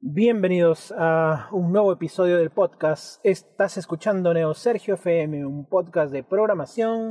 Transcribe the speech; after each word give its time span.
Bienvenidos 0.00 0.92
a 0.94 1.48
un 1.52 1.72
nuevo 1.72 1.90
episodio 1.92 2.36
del 2.36 2.50
podcast. 2.50 3.24
Estás 3.24 3.78
escuchando 3.78 4.34
Neo 4.34 4.52
Sergio 4.52 4.96
FM, 4.96 5.46
un 5.46 5.66
podcast 5.66 6.12
de 6.12 6.22
programación, 6.22 7.08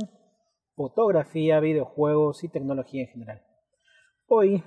fotografía, 0.76 1.58
videojuegos 1.58 2.44
y 2.44 2.48
tecnología 2.48 3.02
en 3.02 3.08
general. 3.08 3.42
Hoy 4.26 4.62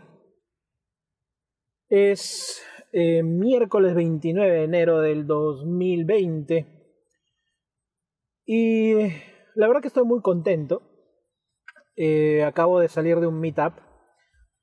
es 1.87 2.61
eh, 2.91 3.23
miércoles 3.23 3.95
29 3.95 4.51
de 4.51 4.63
enero 4.63 4.99
del 4.99 5.25
2020 5.25 6.75
y 8.45 8.95
la 9.55 9.67
verdad 9.67 9.81
que 9.81 9.87
estoy 9.87 10.05
muy 10.05 10.21
contento. 10.21 10.81
Eh, 11.95 12.43
acabo 12.43 12.79
de 12.79 12.89
salir 12.89 13.19
de 13.19 13.27
un 13.27 13.39
meetup, 13.39 13.73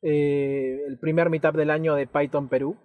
eh, 0.03 0.79
el 0.87 0.99
primer 0.99 1.31
meetup 1.31 1.55
del 1.55 1.71
año 1.71 1.95
de 1.95 2.07
Python 2.07 2.49
Perú 2.49 2.77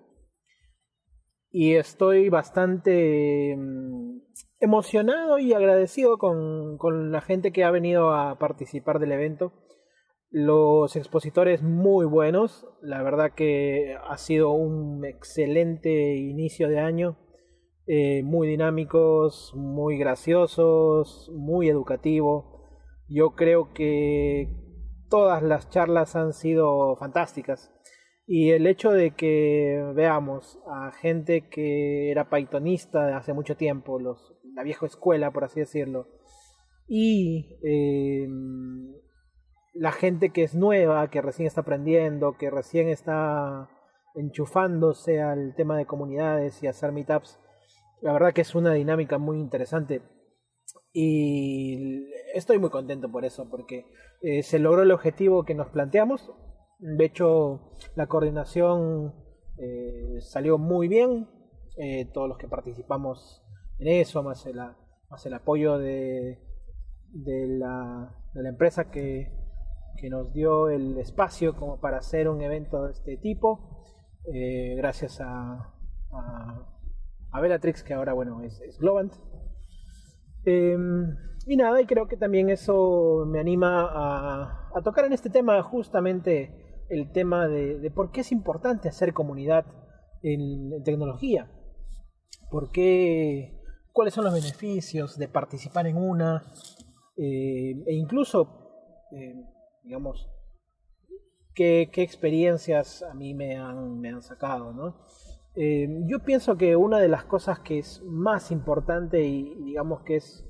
y 1.52 1.76
estoy 1.76 2.30
bastante 2.30 3.56
mm, 3.58 4.20
emocionado 4.60 5.40
y 5.40 5.54
agradecido 5.54 6.18
con, 6.18 6.78
con, 6.78 7.12
la 7.12 7.22
gente 7.22 7.52
que 7.52 7.64
ha 7.64 7.72
venido 7.72 8.14
a 8.14 8.38
participar 8.38 9.00
del 9.00 9.14
evento. 9.14 9.54
Los 10.30 10.96
expositores 10.96 11.64
muy 11.64 12.06
buenos, 12.06 12.68
la 12.82 13.02
verdad 13.02 13.32
que 13.34 13.96
ha 14.08 14.18
sido 14.18 14.52
un 14.52 15.06
excelente 15.06 16.16
inicio 16.16 16.68
de 16.68 16.80
año, 16.80 17.18
eh, 17.88 18.22
muy 18.24 18.48
dinámicos, 18.48 19.54
muy 19.56 19.98
graciosos, 19.98 21.32
muy 21.34 21.70
educativo. 21.70 22.64
Yo 23.08 23.32
creo 23.36 23.74
que 23.74 24.50
todas 25.10 25.42
las 25.42 25.70
charlas 25.70 26.16
han 26.16 26.34
sido 26.34 26.96
fantásticas. 26.98 27.72
Y 28.26 28.52
el 28.52 28.68
hecho 28.68 28.92
de 28.92 29.12
que 29.12 29.82
veamos 29.96 30.60
a 30.70 30.92
gente 30.92 31.48
que 31.48 32.12
era 32.12 32.30
pythonista 32.30 33.16
hace 33.16 33.32
mucho 33.32 33.56
tiempo, 33.56 34.00
los, 34.00 34.36
la 34.54 34.64
vieja 34.64 34.86
escuela, 34.86 35.32
por 35.32 35.46
así 35.46 35.62
decirlo, 35.62 36.08
y 36.90 37.58
eh, 37.64 38.28
la 39.74 39.94
gente 39.94 40.32
que 40.32 40.44
es 40.44 40.56
nueva, 40.56 41.10
que 41.10 41.22
recién 41.22 41.48
está 41.48 41.62
aprendiendo, 41.62 42.36
que 42.38 42.50
recién 42.50 42.90
está 42.90 43.70
enchufándose 44.16 45.22
al 45.22 45.54
tema 45.56 45.78
de 45.78 45.86
comunidades 45.86 46.62
y 46.64 46.68
hacer 46.68 46.92
meetups, 46.92 47.40
la 48.02 48.14
verdad 48.14 48.34
que 48.34 48.42
es 48.42 48.56
una 48.56 48.74
dinámica 48.74 49.18
muy 49.18 49.38
interesante. 49.38 50.02
Y 50.94 52.06
estoy 52.34 52.60
muy 52.60 52.70
contento 52.70 53.12
por 53.12 53.26
eso, 53.26 53.50
porque 53.50 53.86
eh, 54.22 54.44
se 54.44 54.60
logró 54.60 54.82
el 54.82 54.92
objetivo 54.92 55.44
que 55.44 55.56
nos 55.56 55.70
planteamos, 55.70 56.32
de 56.80 57.06
hecho, 57.06 57.72
la 57.96 58.08
coordinación 58.08 59.14
eh, 59.58 60.22
salió 60.22 60.58
muy 60.58 60.88
bien. 60.88 61.28
Eh, 61.80 62.10
todos 62.12 62.28
los 62.28 62.38
que 62.38 62.48
participamos 62.48 63.44
en 63.80 63.88
eso, 63.88 64.24
más 64.24 64.46
el, 64.46 64.58
más 65.10 65.26
el 65.26 65.34
apoyo 65.34 65.78
de, 65.78 66.40
la, 67.14 68.16
empresa 68.34 68.90
que, 68.90 69.32
nos 70.10 70.34
dio 70.34 70.70
el 70.70 70.98
espacio 71.00 71.56
como 71.56 71.80
para 71.80 71.98
hacer 71.98 72.30
un 72.30 72.42
evento 72.42 72.84
de 72.86 72.92
este 72.92 73.18
tipo. 73.18 73.84
Gracias 74.76 75.20
a, 75.22 75.74
a, 77.32 77.42
Bellatrix, 77.42 77.84
que 77.84 77.94
ahora 77.94 78.14
bueno 78.14 78.42
es, 78.42 78.60
es 78.62 78.78
Globant. 78.80 79.14
Em, 80.46 81.16
y 81.46 81.56
nada, 81.56 81.82
y 81.82 81.86
creo 81.86 82.08
que 82.08 82.18
también 82.18 82.50
eso 82.50 83.26
me 83.28 83.40
anima 83.40 83.90
a, 83.90 84.82
tocar 84.84 85.06
en 85.06 85.14
este 85.14 85.30
tema 85.30 85.62
justamente 85.64 86.86
el 86.90 87.12
tema 87.12 87.48
de, 87.48 87.92
por 87.94 88.12
qué 88.12 88.22
es 88.22 88.32
importante 88.32 88.90
hacer 88.90 89.14
comunidad 89.14 89.66
en, 90.24 90.84
tecnología. 90.84 91.50
¿Por 92.52 92.72
qué, 92.72 93.62
¿Cuáles 93.92 94.14
son 94.14 94.26
los 94.26 94.34
beneficios 94.34 95.18
de 95.18 95.28
participar 95.28 95.88
en 95.88 95.98
una? 95.98 96.44
Eh, 97.18 97.76
e 97.86 97.94
incluso, 97.94 99.08
eh, 99.12 99.36
digamos, 99.84 100.30
qué, 101.54 101.90
qué, 101.92 102.04
experiencias 102.04 103.04
a 103.04 103.14
mí 103.14 103.34
me 103.34 103.58
han, 103.58 104.00
me 104.00 104.10
han 104.10 104.22
sacado, 104.22 104.72
¿no? 104.72 104.98
Eh, 105.60 105.88
yo 106.06 106.20
pienso 106.20 106.56
que 106.56 106.76
una 106.76 107.00
de 107.00 107.08
las 107.08 107.26
cosas 107.26 107.60
que 107.62 107.80
es 107.80 108.04
más 108.04 108.52
importante 108.52 109.24
y 109.24 109.56
digamos 109.64 110.04
que 110.04 110.18
es, 110.18 110.46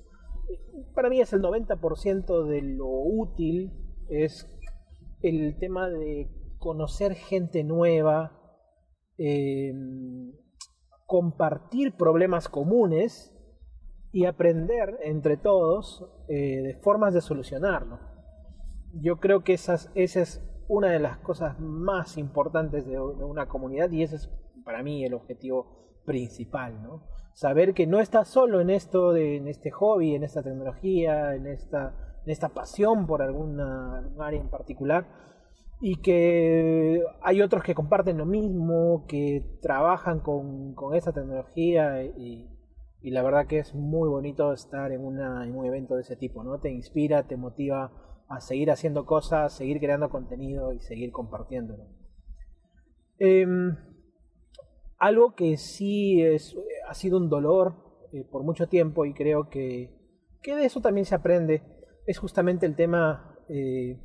para 0.93 1.09
mí 1.09 1.21
es 1.21 1.31
el 1.31 1.41
90% 1.41 2.45
de 2.45 2.61
lo 2.61 2.89
útil, 2.89 3.71
es 4.09 4.49
el 5.21 5.57
tema 5.59 5.87
de 5.89 6.29
conocer 6.59 7.15
gente 7.15 7.63
nueva, 7.63 8.33
em, 9.17 10.33
compartir 11.05 11.95
problemas 11.95 12.49
comunes 12.49 13.33
y 14.11 14.25
aprender 14.25 14.99
entre 15.03 15.37
todos 15.37 16.05
eh, 16.27 16.61
de 16.61 16.75
formas 16.81 17.13
de 17.13 17.21
solucionarlo. 17.21 17.99
Yo 18.93 19.21
creo 19.21 19.45
que 19.45 19.53
esas, 19.53 19.89
esa 19.95 20.19
es 20.19 20.43
una 20.67 20.91
de 20.91 20.99
las 20.99 21.17
cosas 21.19 21.57
más 21.61 22.17
importantes 22.17 22.85
de, 22.85 22.99
una 22.99 23.47
comunidad 23.47 23.89
y 23.91 24.03
ese 24.03 24.17
es 24.17 24.29
para 24.67 24.83
mí 24.83 25.03
el 25.03 25.15
objetivo 25.15 26.01
principal, 26.05 26.83
¿no? 26.83 27.07
Saber 27.33 27.73
que 27.73 27.87
no 27.87 27.99
estás 27.99 28.27
solo 28.27 28.61
en 28.61 28.69
esto, 28.69 29.13
de, 29.13 29.37
en 29.37 29.47
este 29.47 29.71
hobby, 29.71 30.13
en 30.13 30.23
esta 30.23 30.43
tecnología, 30.43 31.33
en 31.33 31.47
esta 31.47 31.95
en 32.27 32.31
esta 32.31 32.49
pasión 32.49 33.07
por 33.07 33.21
alguna 33.21 34.05
área 34.19 34.41
en 34.41 34.49
particular 34.49 35.07
y 35.79 36.01
que 36.01 37.01
hay 37.21 37.41
otros 37.41 37.63
que 37.63 37.73
comparten 37.73 38.17
lo 38.17 38.25
mismo, 38.25 39.05
que 39.07 39.45
trabajan 39.61 40.19
con, 40.19 40.73
con 40.73 40.93
esa 40.93 41.13
tecnología 41.13 42.03
y, 42.03 42.49
y, 43.01 43.11
la 43.11 43.23
verdad 43.23 43.47
que 43.47 43.59
es 43.59 43.73
muy 43.73 44.09
bonito 44.09 44.51
estar 44.51 44.91
en, 44.91 45.05
una, 45.05 45.45
en 45.45 45.55
un 45.55 45.65
evento 45.65 45.95
de 45.95 46.01
ese 46.01 46.17
tipo, 46.17 46.43
¿no? 46.43 46.59
Te 46.59 46.69
inspira, 46.69 47.27
te 47.27 47.37
motiva 47.37 47.93
a 48.27 48.41
seguir 48.41 48.71
haciendo 48.71 49.05
cosas, 49.05 49.53
seguir 49.53 49.79
creando 49.79 50.09
contenido 50.09 50.73
y 50.73 50.81
seguir 50.81 51.13
compartiéndolo. 51.13 51.85
Em, 53.19 53.77
algo 54.97 55.35
que 55.35 55.57
sí 55.57 56.21
es, 56.21 56.55
ha 56.87 56.93
sido 56.93 57.17
un 57.17 57.29
dolor 57.29 57.75
eh, 58.13 58.23
por 58.23 58.43
mucho 58.43 58.67
tiempo 58.67 59.05
y 59.05 59.13
creo 59.13 59.49
que, 59.49 59.91
que 60.41 60.55
de 60.55 60.65
eso 60.65 60.81
también 60.81 61.05
se 61.05 61.15
aprende 61.15 61.61
es 62.07 62.17
justamente 62.17 62.65
el 62.65 62.75
tema 62.75 63.37
eh, 63.49 64.01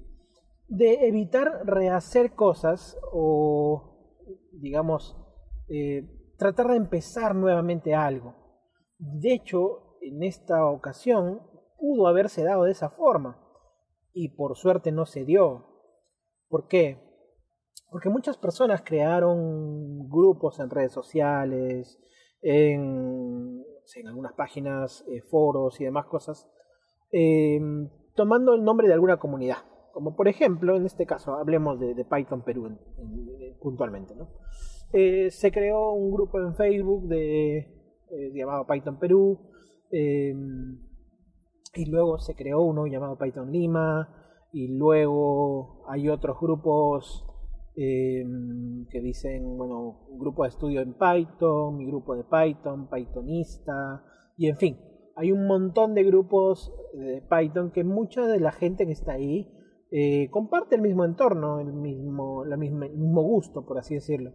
de 0.66 1.06
evitar 1.06 1.62
rehacer 1.64 2.34
cosas 2.34 2.98
o, 3.12 4.18
digamos, 4.52 5.16
eh, 5.68 6.34
tratar 6.36 6.68
de 6.68 6.76
empezar 6.76 7.34
nuevamente 7.36 7.94
algo. 7.94 8.34
De 8.98 9.32
hecho, 9.32 9.98
en 10.00 10.24
esta 10.24 10.66
ocasión 10.66 11.40
pudo 11.78 12.08
haberse 12.08 12.42
dado 12.42 12.64
de 12.64 12.72
esa 12.72 12.90
forma 12.90 13.38
y 14.12 14.30
por 14.30 14.56
suerte 14.56 14.90
no 14.90 15.06
se 15.06 15.24
dio. 15.24 15.66
¿Por 16.48 16.66
qué? 16.66 17.11
Porque 17.92 18.08
muchas 18.08 18.38
personas 18.38 18.82
crearon 18.82 20.08
grupos 20.08 20.58
en 20.58 20.70
redes 20.70 20.92
sociales, 20.92 22.00
en, 22.40 23.62
en 23.94 24.08
algunas 24.08 24.32
páginas, 24.32 25.04
eh, 25.08 25.20
foros 25.20 25.80
y 25.80 25.84
demás 25.84 26.06
cosas, 26.06 26.48
Em, 27.12 27.90
tomando 28.14 28.54
el 28.54 28.64
nombre 28.64 28.88
de 28.88 28.94
alguna 28.94 29.18
comunidad. 29.18 29.58
Como 29.92 30.16
por 30.16 30.28
ejemplo, 30.28 30.74
en 30.76 30.86
este 30.86 31.04
caso, 31.04 31.34
hablemos 31.34 31.78
de, 31.78 31.94
Python 32.06 32.42
Perú 32.42 32.78
puntualmente. 33.60 34.14
¿no? 34.14 34.28
Eh, 34.94 35.30
se 35.30 35.52
creó 35.52 35.92
un 35.92 36.10
grupo 36.10 36.40
en 36.40 36.54
Facebook 36.54 37.06
de, 37.08 37.58
eh, 37.58 38.32
llamado 38.34 38.66
Python 38.66 38.98
Perú. 38.98 39.38
Em, 39.90 40.78
y 41.74 41.90
luego 41.90 42.18
se 42.18 42.34
creó 42.34 42.62
uno 42.62 42.86
llamado 42.86 43.18
Python 43.18 43.52
Lima. 43.52 44.08
Y 44.52 44.68
luego 44.68 45.84
hay 45.88 46.08
otros 46.08 46.38
grupos 46.40 47.26
em, 47.74 48.86
que 48.90 49.00
dicen, 49.00 49.56
bueno, 49.56 50.06
grupo 50.18 50.42
de 50.42 50.50
estudio 50.50 50.80
en 50.80 50.94
Python, 50.94 51.76
mi 51.76 51.86
grupo 51.86 52.14
de 52.14 52.24
Python, 52.24 52.88
Pythonista, 52.88 54.04
y 54.36 54.48
en 54.48 54.56
fin, 54.56 54.78
hay 55.16 55.32
un 55.32 55.46
montón 55.46 55.94
de 55.94 56.04
grupos 56.04 56.72
de 56.94 57.22
Python 57.22 57.70
que 57.70 57.84
mucha 57.84 58.26
de 58.26 58.40
la 58.40 58.52
gente 58.52 58.86
que 58.86 58.92
está 58.92 59.12
ahí 59.12 59.50
eh, 59.90 60.30
comparte 60.30 60.76
el 60.76 60.82
mismo 60.82 61.04
entorno, 61.04 61.60
el 61.60 61.72
mismo, 61.72 62.44
la 62.44 62.56
misma, 62.56 62.86
el 62.86 62.96
mismo 62.96 63.22
gusto, 63.22 63.66
por 63.66 63.78
así 63.78 63.94
decirlo. 63.94 64.32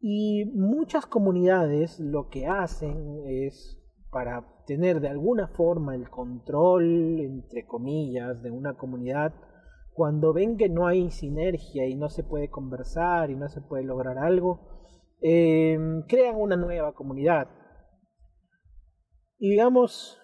Y 0.00 0.46
muchas 0.54 1.06
comunidades 1.06 2.00
lo 2.00 2.28
que 2.28 2.46
hacen 2.46 3.24
es 3.26 3.78
para 4.10 4.46
tener 4.66 5.00
de 5.00 5.08
alguna 5.08 5.48
forma 5.48 5.94
el 5.94 6.08
control, 6.08 7.20
entre 7.20 7.66
comillas, 7.66 8.42
de 8.42 8.50
una 8.50 8.74
comunidad, 8.74 9.34
cuando 9.98 10.32
ven 10.32 10.56
que 10.56 10.68
no 10.70 10.86
hay 10.86 11.10
sinergia 11.10 11.84
y 11.86 11.96
no 11.96 12.08
se 12.08 12.22
puede 12.22 12.48
conversar 12.48 13.30
y 13.30 13.34
no 13.34 13.48
se 13.48 13.60
puede 13.60 13.82
lograr 13.82 14.16
algo, 14.16 14.60
eh, 15.20 15.76
crean 16.06 16.36
una 16.36 16.56
nueva 16.56 16.94
comunidad 16.94 17.48
y 19.38 19.50
digamos, 19.50 20.18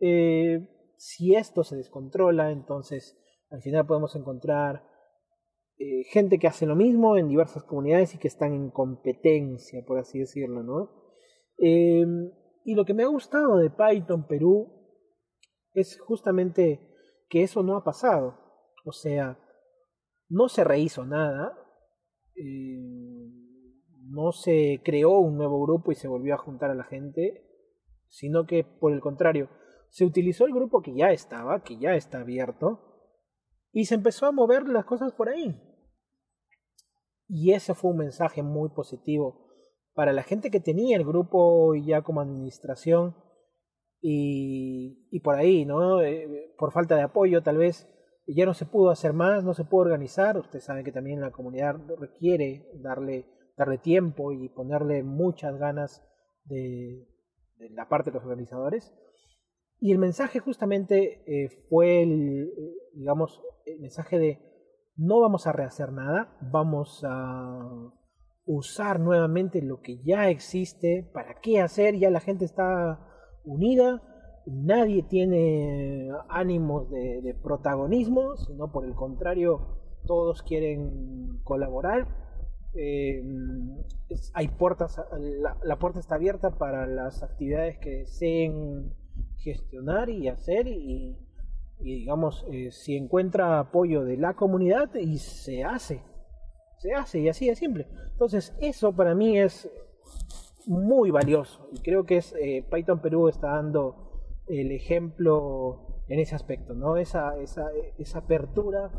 eh, 0.00 0.68
si 0.96 1.34
esto 1.36 1.62
se 1.62 1.76
descontrola, 1.76 2.50
entonces 2.50 3.16
al 3.50 3.62
final 3.62 3.86
podemos 3.86 4.16
encontrar 4.16 4.84
eh, 5.78 6.02
gente 6.10 6.38
que 6.38 6.48
hace 6.48 6.66
lo 6.66 6.74
mismo 6.74 7.16
en 7.16 7.28
diversas 7.28 7.62
comunidades 7.62 8.14
y 8.14 8.18
que 8.18 8.26
están 8.26 8.52
en 8.52 8.70
competencia, 8.70 9.84
por 9.86 10.00
así 10.00 10.18
decirlo, 10.18 10.64
¿no? 10.64 10.90
Em, 11.58 12.32
y 12.64 12.74
lo 12.74 12.84
que 12.84 12.94
me 12.94 13.04
ha 13.04 13.08
gustado 13.08 13.56
de 13.58 13.70
Python 13.70 14.26
Perú 14.26 14.72
es 15.72 15.98
justamente 16.00 16.80
que 17.28 17.44
eso 17.44 17.62
no 17.62 17.76
ha 17.76 17.84
pasado. 17.84 18.47
O 18.88 18.92
sea, 18.92 19.38
no 20.30 20.48
se 20.48 20.64
rehizo 20.64 21.04
nada, 21.04 21.52
eh, 22.34 22.78
no 24.06 24.32
se 24.32 24.80
creó 24.82 25.18
un 25.18 25.36
nuevo 25.36 25.62
grupo 25.62 25.92
y 25.92 25.94
se 25.94 26.08
volvió 26.08 26.34
a 26.34 26.38
juntar 26.38 26.70
a 26.70 26.74
la 26.74 26.84
gente, 26.84 27.44
sino 28.08 28.46
que 28.46 28.64
por 28.64 28.94
el 28.94 29.00
contrario, 29.00 29.50
se 29.90 30.06
utilizó 30.06 30.46
el 30.46 30.54
grupo 30.54 30.80
que 30.80 30.94
ya 30.94 31.10
estaba, 31.10 31.62
que 31.62 31.76
ya 31.76 31.96
está 31.96 32.20
abierto, 32.20 33.12
y 33.72 33.84
se 33.84 33.94
empezó 33.94 34.24
a 34.24 34.32
mover 34.32 34.66
las 34.66 34.86
cosas 34.86 35.12
por 35.12 35.28
ahí. 35.28 35.60
Y 37.28 37.52
ese 37.52 37.74
fue 37.74 37.90
un 37.90 37.98
mensaje 37.98 38.42
muy 38.42 38.70
positivo 38.70 39.50
para 39.92 40.14
la 40.14 40.22
gente 40.22 40.50
que 40.50 40.60
tenía 40.60 40.96
el 40.96 41.04
grupo 41.04 41.74
ya 41.74 42.00
como 42.00 42.22
administración 42.22 43.14
y, 44.00 45.06
y 45.10 45.20
por 45.20 45.34
ahí, 45.34 45.66
¿no? 45.66 46.00
Eh, 46.00 46.54
por 46.56 46.72
falta 46.72 46.96
de 46.96 47.02
apoyo 47.02 47.42
tal 47.42 47.58
vez 47.58 47.86
ya 48.34 48.44
no 48.44 48.54
se 48.54 48.66
pudo 48.66 48.90
hacer 48.90 49.12
más, 49.12 49.44
no 49.44 49.54
se 49.54 49.64
pudo 49.64 49.82
organizar. 49.82 50.38
Usted 50.38 50.60
sabe 50.60 50.84
que 50.84 50.92
también 50.92 51.20
la 51.20 51.30
comunidad 51.30 51.76
requiere 51.98 52.70
darle, 52.74 53.26
darle 53.56 53.78
tiempo 53.78 54.32
y 54.32 54.48
ponerle 54.48 55.02
muchas 55.02 55.56
ganas 55.58 56.02
de, 56.44 57.08
de 57.58 57.70
la 57.70 57.88
parte 57.88 58.10
de 58.10 58.14
los 58.14 58.24
organizadores. 58.24 58.92
Y 59.80 59.92
el 59.92 59.98
mensaje 59.98 60.40
justamente 60.40 61.22
eh, 61.26 61.48
fue 61.68 62.02
el, 62.02 62.52
digamos, 62.94 63.40
el 63.64 63.80
mensaje 63.80 64.18
de 64.18 64.38
no 64.96 65.20
vamos 65.20 65.46
a 65.46 65.52
rehacer 65.52 65.92
nada, 65.92 66.36
vamos 66.40 67.04
a 67.08 67.92
usar 68.44 68.98
nuevamente 68.98 69.62
lo 69.62 69.80
que 69.80 70.02
ya 70.02 70.28
existe, 70.30 71.08
para 71.12 71.40
qué 71.40 71.60
hacer, 71.60 71.96
ya 71.96 72.10
la 72.10 72.20
gente 72.20 72.44
está 72.44 72.98
unida, 73.44 74.02
nadie 74.50 75.02
tiene 75.02 76.10
ánimos 76.28 76.90
de, 76.90 77.34
protagonismo, 77.42 78.36
sino 78.36 78.70
por 78.70 78.84
el 78.84 78.94
contrario, 78.94 79.78
todos 80.06 80.42
quieren 80.42 81.40
colaborar. 81.44 82.06
Eh, 82.74 83.22
hay 84.34 84.48
puertas, 84.48 85.00
la, 85.62 85.78
puerta 85.78 86.00
está 86.00 86.16
abierta 86.16 86.50
para 86.50 86.86
las 86.86 87.22
actividades 87.22 87.78
que 87.78 87.98
deseen 88.00 88.92
gestionar 89.38 90.10
y 90.10 90.28
hacer 90.28 90.66
y, 90.68 91.16
digamos, 91.80 92.44
eh, 92.50 92.70
si 92.70 92.96
encuentra 92.96 93.58
apoyo 93.58 94.04
de 94.04 94.16
la 94.16 94.34
comunidad 94.34 94.94
y 94.94 95.18
se 95.18 95.64
hace, 95.64 96.02
se 96.78 96.94
hace 96.94 97.20
y 97.20 97.28
así 97.28 97.48
de 97.48 97.56
simple. 97.56 97.86
Entonces, 98.12 98.54
eso 98.60 98.92
para 98.92 99.14
mí 99.14 99.38
es 99.38 99.70
muy 100.66 101.10
valioso 101.10 101.66
y 101.72 101.78
creo 101.78 102.04
que 102.04 102.18
es 102.18 102.34
eh, 102.38 102.62
Python 102.70 103.00
Perú 103.00 103.28
está 103.28 103.52
dando 103.52 104.07
el 104.48 104.72
ejemplo 104.72 106.04
en 106.08 106.20
ese 106.20 106.34
aspecto, 106.34 106.74
¿no? 106.74 106.96
Esa, 106.96 107.38
esa, 107.38 107.68
esa 107.98 108.18
apertura 108.20 108.90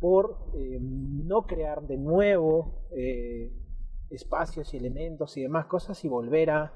por 0.00 0.38
eh, 0.54 0.78
no 0.80 1.42
crear 1.42 1.82
de 1.82 1.96
nuevo 1.96 2.88
espacios 4.10 4.72
y 4.72 4.78
elementos 4.78 5.36
y 5.36 5.42
demás 5.42 5.66
cosas 5.66 6.02
y 6.04 6.08
volver 6.08 6.50
a, 6.50 6.72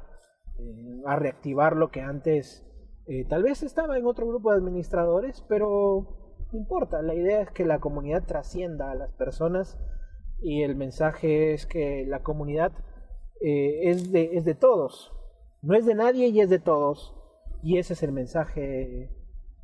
a 1.07 1.17
reactivar 1.17 1.77
lo 1.77 1.91
que 1.91 2.01
antes 2.03 2.65
eh, 3.07 3.25
tal 3.29 3.43
vez 3.43 3.63
estaba 3.63 3.99
en 3.99 4.07
otro 4.07 4.29
grupo 4.29 4.53
de 4.53 4.59
administradores, 4.59 5.45
pero 5.49 6.07
no 6.53 6.59
importa. 6.59 7.03
La 7.03 7.15
idea 7.15 7.43
es 7.43 7.51
que 7.51 7.65
la 7.65 7.81
comunidad 7.81 8.25
trascienda 8.25 8.91
a 8.91 8.95
las 8.95 9.13
personas 9.13 9.79
y 10.41 10.63
el 10.63 10.77
mensaje 10.77 11.53
es 11.53 11.67
que 11.67 12.05
la 12.07 12.23
comunidad 12.23 12.73
eh, 13.41 13.91
es, 13.91 14.13
de, 14.13 14.37
es 14.37 14.45
de 14.45 14.55
todos. 14.55 15.13
No 15.63 15.75
es 15.75 15.85
de 15.85 15.95
nadie 15.95 16.29
y 16.29 16.41
es 16.41 16.49
de 16.49 16.61
todos. 16.61 17.15
Y 17.63 17.79
ese 17.79 17.93
es 17.93 18.03
el 18.03 18.13
mensaje 18.13 19.11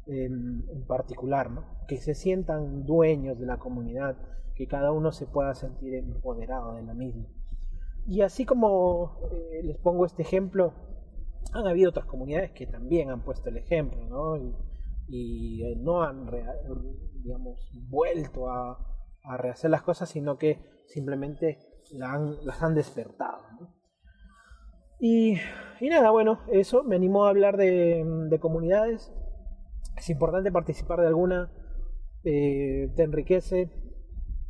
en, 0.07 0.65
en 0.69 0.87
particular, 0.87 1.51
que 1.87 1.99
se 1.99 2.15
sientan 2.15 2.85
dueños 2.85 3.39
de 3.39 3.47
la 3.47 3.59
comunidad, 3.59 4.17
que 4.55 4.67
cada 4.67 4.93
uno 4.93 5.13
se 5.13 5.27
pueda 5.27 5.55
sentir 5.55 5.95
empoderado 5.95 6.75
de 6.75 6.83
la 6.83 6.95
misma. 6.95 7.27
Y 8.09 8.23
así 8.23 8.47
como 8.47 9.21
eh, 9.31 9.63
les 9.63 9.77
pongo 9.79 10.07
este 10.07 10.23
ejemplo, 10.23 10.73
han 11.53 11.67
habido 11.67 11.91
otras 11.91 12.07
comunidades 12.07 12.53
que 12.53 12.67
también 12.67 13.11
han 13.11 13.23
puesto 13.23 13.51
el 13.51 13.59
ejemplo, 13.59 14.03
¿no? 14.09 14.37
Y, 15.09 15.63
eh, 15.63 15.77
no 15.77 16.03
han, 16.03 16.27
digamos, 17.23 17.71
vuelto 17.89 18.51
a, 18.51 18.85
rehacer 19.37 19.71
las 19.71 19.83
cosas, 19.83 20.09
sino 20.09 20.39
que 20.39 20.59
simplemente 20.87 21.59
las 21.93 22.63
han 22.63 22.75
despertado. 22.75 23.43
Y, 24.99 25.37
y, 25.81 25.89
nada, 25.89 26.11
bueno, 26.11 26.41
eso 26.51 26.83
me 26.85 26.97
animó 26.97 27.25
a 27.25 27.31
hablar 27.31 27.57
de, 27.57 28.05
de 28.29 28.39
comunidades. 28.41 29.13
Es 29.97 30.11
importante 30.11 30.53
participar 30.53 31.01
de 31.01 31.07
alguna, 31.07 31.53
eh, 32.25 32.93
te 32.97 33.03
enriquece. 33.03 33.71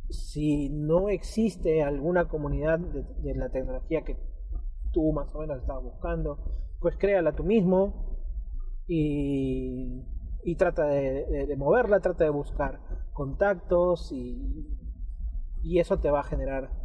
Si 0.09 0.69
no 0.69 1.09
existe 1.09 1.83
alguna 1.83 2.27
comunidad 2.27 2.79
de, 2.79 3.35
la 3.35 3.49
tecnología 3.49 4.03
que 4.03 4.17
tú 4.91 5.11
más 5.13 5.33
o 5.35 5.39
menos 5.39 5.59
estabas 5.59 5.83
buscando, 5.83 6.39
pues 6.79 6.95
créala 6.97 7.35
tú 7.35 7.43
mismo 7.43 8.17
y, 8.87 10.05
trata 10.57 10.87
de, 10.87 11.55
moverla, 11.57 11.99
trata 11.99 12.23
de 12.23 12.31
buscar 12.31 12.79
contactos 13.13 14.11
y 14.11 15.77
eso 15.77 15.99
te 15.99 16.09
va 16.09 16.21
a 16.21 16.23
generar, 16.23 16.78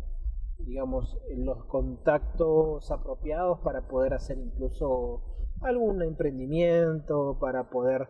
digamos, 0.67 1.19
los 1.37 1.65
contactos 1.67 2.91
apropiados 2.91 3.61
para 3.61 3.87
poder 3.87 4.15
hacer 4.15 4.39
incluso 4.39 5.23
algún 5.61 6.03
emprendimiento, 6.03 7.39
para 7.41 7.71
poder, 7.71 8.09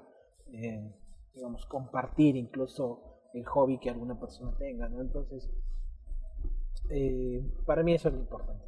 eh, 0.52 0.92
digamos, 1.34 1.66
compartir 1.66 2.36
incluso 2.36 3.00
el 3.34 3.44
hobby 3.46 3.78
que 3.78 3.90
alguna 3.90 4.18
persona 4.18 4.56
tenga, 4.58 4.88
¿no? 4.88 5.00
Entonces, 5.00 5.50
eh, 6.90 7.44
para 7.66 7.82
mí 7.82 7.94
eso 7.94 8.08
es 8.08 8.14
lo 8.14 8.20
importante. 8.20 8.64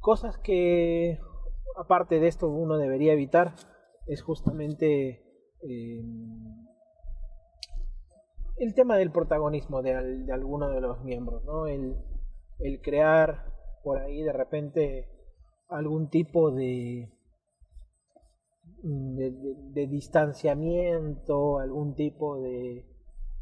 Cosas 0.00 0.36
que 0.38 1.18
aparte 1.76 2.20
de 2.20 2.28
esto 2.28 2.48
uno 2.48 2.76
debería 2.76 3.12
evitar 3.12 3.54
es 4.06 4.22
justamente 4.22 5.22
eh, 5.62 6.02
el 8.56 8.74
tema 8.74 8.96
del 8.96 9.10
protagonismo 9.10 9.80
de, 9.82 10.24
de, 10.24 10.32
alguno 10.32 10.70
de 10.70 10.80
los 10.80 11.02
miembros, 11.02 11.44
¿no? 11.44 11.66
El, 11.66 11.96
el, 12.62 12.80
crear 12.80 13.52
por 13.82 13.98
ahí 13.98 14.22
de 14.22 14.32
repente 14.32 15.08
algún 15.68 16.08
tipo 16.08 16.50
de, 16.50 17.10
de, 18.82 19.32
de 19.72 19.86
distanciamiento, 19.86 21.58
algún 21.58 21.94
tipo 21.94 22.40
de, 22.40 22.86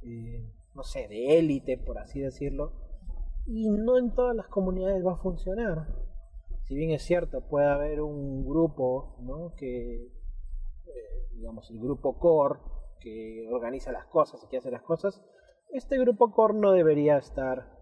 eh, 0.03 0.53
no 0.75 0.83
sé, 0.83 1.09
de 1.09 1.39
élite, 1.39 1.79
por 1.79 1.99
así 1.99 2.21
decirlo, 2.21 2.73
y 3.47 3.69
no 3.69 3.99
en 3.99 4.15
todas 4.15 4.37
las 4.37 4.49
comunidades 4.49 5.05
va 5.05 5.15
a 5.15 5.23
funcionar 5.23 5.87
si 6.71 6.77
bien 6.77 6.93
es 6.93 7.03
cierto, 7.03 7.41
puede 7.41 7.67
haber 7.67 8.01
un 8.01 8.47
grupo, 8.47 9.17
¿no? 9.23 9.57
Que, 9.57 10.05
eh, 10.05 11.29
digamos, 11.35 11.69
el 11.69 11.81
grupo 11.81 12.17
core, 12.17 12.61
que 13.01 13.49
organiza 13.51 13.91
las 13.91 14.07
cosas 14.07 14.41
y 14.45 14.47
que 14.47 14.59
hace 14.59 14.71
las 14.71 14.83
cosas, 14.83 15.21
este 15.71 15.99
grupo 15.99 16.31
core 16.31 16.55
no 16.55 16.71
debería 16.71 17.19
estar 17.19 17.80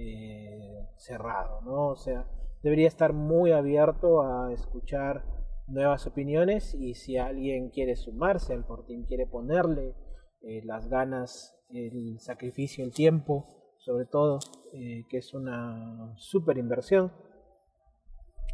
eh, 0.00 0.88
cerrado, 0.96 1.60
¿no? 1.62 1.88
O 1.88 1.96
sea, 1.96 2.26
debería 2.62 2.88
estar 2.88 3.12
muy 3.12 3.52
abierto 3.52 4.22
a 4.22 4.52
escuchar 4.52 5.24
nuevas 5.66 6.06
opiniones 6.06 6.74
y 6.74 6.94
si 6.94 7.16
alguien 7.16 7.70
quiere 7.70 7.96
sumarse 7.96 8.54
al 8.54 8.64
fortín, 8.64 9.04
quiere 9.04 9.26
ponerle 9.26 9.94
eh, 10.42 10.62
las 10.64 10.88
ganas, 10.88 11.56
el 11.70 12.18
sacrificio, 12.18 12.84
el 12.84 12.92
tiempo, 12.92 13.46
sobre 13.78 14.06
todo, 14.06 14.38
que 14.72 15.18
es 15.18 15.32
una 15.34 16.12
super 16.16 16.58
inversión, 16.58 17.12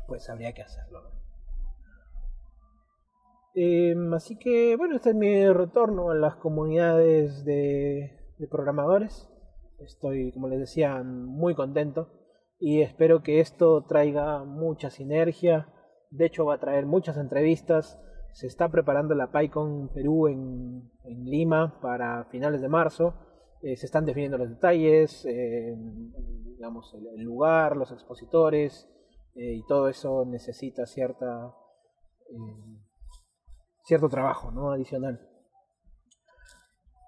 pues 0.07 0.29
habría 0.31 0.53
que 0.53 0.62
hacerlo. 0.62 1.17
Em, 3.59 4.12
así 4.12 4.37
que 4.37 4.76
bueno, 4.76 4.97
este 4.97 5.11
es 5.11 5.17
mi 5.17 5.50
retorno 5.50 6.11
a 6.11 6.15
las 6.15 6.37
comunidades 6.37 7.43
de, 7.47 8.12
programadores. 8.50 9.31
Estoy, 9.80 10.33
como 10.33 10.49
les 10.49 10.61
decía, 10.61 11.02
muy 11.02 11.54
contento 11.54 12.09
y 12.59 12.80
espero 12.80 13.23
que 13.23 13.40
esto 13.40 13.85
traiga 13.85 14.45
mucha 14.45 14.90
sinergia. 14.90 15.68
De 16.11 16.26
hecho, 16.26 16.47
va 16.47 16.54
a 16.54 16.61
traer 16.61 16.87
muchas 16.87 17.16
entrevistas. 17.16 18.00
Se 18.33 18.47
está 18.47 18.68
preparando 18.71 19.14
la 19.14 19.30
PyCon 19.30 19.90
Perú 19.92 20.28
en, 20.28 20.90
Lima 21.04 21.78
para 21.80 22.25
finales 22.26 22.61
de 22.61 22.68
marzo. 22.68 23.14
Eh, 23.62 23.76
se 23.76 23.87
están 23.87 24.04
definiendo 24.04 24.38
los 24.38 24.49
detalles, 24.49 25.25
eh, 25.26 25.75
digamos, 26.56 26.95
el 26.95 27.23
lugar, 27.23 27.76
los 27.76 27.92
expositores, 27.92 28.88
eh, 29.35 29.54
y 29.54 29.66
todo 29.66 29.88
eso 29.88 30.25
necesita 30.25 30.87
cierta 30.87 31.54
cierto 33.85 34.09
trabajo 34.09 34.50
no 34.50 34.73
adicional 34.73 35.21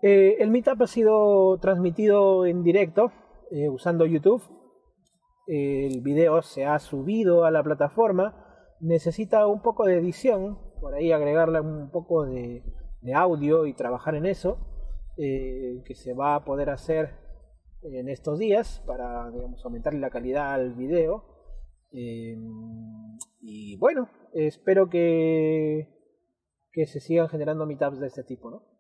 Eh, 0.00 0.37
el 0.38 0.50
Meetup 0.50 0.81
ha 0.83 0.87
sido 0.87 1.59
transmitido 1.59 2.47
en 2.47 2.62
directo 2.62 3.11
eh, 3.50 3.69
usando 3.69 4.07
YouTube. 4.07 4.43
El 5.47 6.02
video 6.02 6.43
se 6.43 6.67
ha 6.67 6.78
subido 6.78 7.45
a 7.45 7.50
la 7.50 7.62
plataforma. 7.62 8.45
Necesita 8.81 9.47
un 9.47 9.61
poco 9.62 9.87
de 9.87 9.97
edición, 9.97 10.59
por 10.81 10.95
ahí 10.95 11.11
agregarle 11.11 11.61
un 11.61 11.90
poco 11.90 12.25
de, 12.26 12.62
audio 13.14 13.67
y 13.67 13.73
trabajar 13.73 14.14
en 14.14 14.26
eso, 14.26 14.59
eh, 15.17 15.83
que 15.87 15.95
se 15.95 16.12
va 16.12 16.35
a 16.35 16.45
poder 16.45 16.69
hacer 16.71 17.17
en 17.83 18.09
estos 18.09 18.38
días 18.38 18.83
para 18.87 19.31
digamos, 19.31 19.64
la 19.95 20.11
calidad 20.11 20.52
al 20.52 20.75
video. 20.75 21.25
y 23.40 23.76
bueno, 23.78 24.11
espero 24.35 24.90
que, 24.90 25.88
que 26.71 26.87
se 26.87 27.00
sigan 27.00 27.28
generando 27.28 27.67
meetups 27.67 27.99
de 27.99 28.07
este 28.09 28.23
tipo, 28.23 28.50
¿no? 28.50 28.77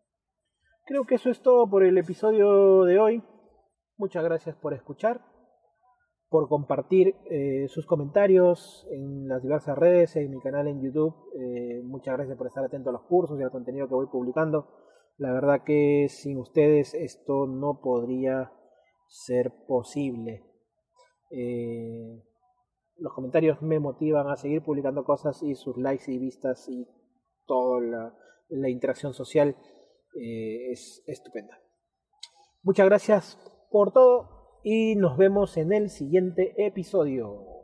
Creo 0.88 1.04
que 1.04 1.16
eso 1.16 1.28
es 1.28 1.42
todo 1.42 1.68
por 1.68 1.84
el 1.84 1.98
episodio 1.98 2.84
de 2.84 2.98
hoy. 2.98 3.22
Muchas 3.98 4.24
gracias 4.24 4.56
por 4.56 4.72
escuchar, 4.72 5.20
por 6.30 6.48
compartir 6.48 7.14
eh, 7.30 7.66
sus 7.68 7.84
comentarios 7.84 8.88
en 8.90 9.28
las 9.28 9.42
diversas 9.42 9.76
redes, 9.76 10.16
en 10.16 10.30
mi 10.30 10.40
canal 10.40 10.66
en 10.66 10.80
YouTube. 10.80 11.14
Eh, 11.38 11.82
muchas 11.84 12.16
gracias 12.16 12.38
por 12.38 12.46
estar 12.46 12.64
atento 12.64 12.88
a 12.88 12.94
los 12.94 13.02
cursos 13.02 13.38
y 13.38 13.42
al 13.42 13.50
contenido 13.50 13.86
que 13.86 13.96
voy 13.96 14.06
publicando. 14.06 14.66
La 15.18 15.30
verdad 15.30 15.62
que 15.62 16.06
sin 16.08 16.38
ustedes 16.38 16.94
esto 16.94 17.46
no 17.46 17.82
podría 17.82 18.50
ser 19.08 19.52
posible. 19.66 20.46
Eh, 21.30 22.24
los 22.96 23.12
comentarios 23.12 23.60
me 23.60 23.78
motivan 23.78 24.30
a 24.30 24.36
seguir 24.36 24.62
publicando 24.62 25.04
cosas 25.04 25.42
y 25.42 25.54
sus 25.54 25.76
likes 25.76 26.10
y 26.10 26.16
vistas 26.16 26.66
y 26.70 26.88
toda 27.44 28.14
la 28.48 28.70
interacción 28.70 29.12
social 29.12 29.54
eh, 30.14 30.70
es 30.70 31.02
estupenda. 31.06 31.58
Muchas 32.62 32.86
gracias 32.86 33.38
por 33.70 33.92
todo 33.92 34.60
y 34.64 34.96
nos 34.96 35.16
vemos 35.16 35.56
en 35.56 35.72
el 35.72 35.90
siguiente 35.90 36.54
episodio. 36.56 37.57